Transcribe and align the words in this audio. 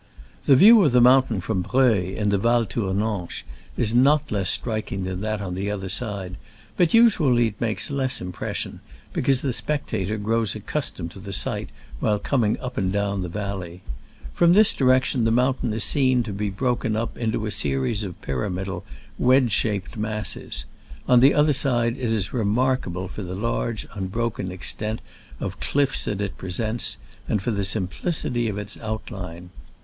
The 0.47 0.55
view 0.55 0.83
of 0.83 0.93
the 0.93 0.99
mountain 0.99 1.41
from 1.41 1.61
Breuil, 1.61 1.93
in 2.17 2.29
the 2.29 2.39
Val 2.39 2.65
Tournanche, 2.65 3.43
is 3.77 3.93
not 3.93 4.31
less 4.31 4.57
strik 4.57 4.91
ing 4.91 5.03
than 5.03 5.21
that 5.21 5.41
on 5.41 5.53
the 5.53 5.69
other 5.69 5.89
side, 5.89 6.37
but 6.75 6.91
usually 6.95 7.45
it 7.49 7.61
makes 7.61 7.91
less 7.91 8.19
impression, 8.19 8.79
be 9.13 9.21
cause 9.21 9.43
the 9.43 9.53
spectator 9.53 10.17
grows 10.17 10.55
accustomed 10.55 11.11
to 11.11 11.19
the 11.19 11.31
sight 11.31 11.69
while 11.99 12.17
coming 12.17 12.59
up 12.61 12.79
or 12.79 12.81
down 12.81 13.21
the 13.21 13.29
valley. 13.29 13.83
From 14.33 14.53
this 14.53 14.73
direction 14.73 15.23
the 15.23 15.29
mountain 15.29 15.71
is 15.71 15.83
seen 15.83 16.23
to 16.23 16.33
be 16.33 16.49
broken 16.49 16.95
up 16.95 17.15
into 17.15 17.45
a 17.45 17.51
series 17.51 18.03
of 18.03 18.19
pyramidal, 18.23 18.83
wedge 19.19 19.51
shaped 19.51 19.97
masses: 19.97 20.65
on 21.07 21.19
the 21.19 21.35
other 21.35 21.53
side 21.53 21.95
it 21.95 22.09
is 22.11 22.33
remark 22.33 22.87
able 22.87 23.07
for 23.07 23.21
the 23.21 23.35
large, 23.35 23.85
unbroken 23.93 24.51
extent 24.51 24.99
of 25.39 25.59
cliffs 25.59 26.05
that 26.05 26.21
it 26.21 26.39
presents, 26.39 26.97
and 27.27 27.43
for 27.43 27.51
the 27.51 27.63
sim 27.63 27.87
plicity 27.87 28.49
of 28.49 28.57
its 28.57 28.79
outline. 28.79 29.51